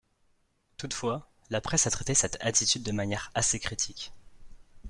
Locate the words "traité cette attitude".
1.91-2.81